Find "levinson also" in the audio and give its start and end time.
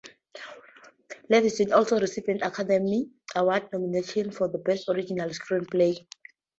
1.29-1.99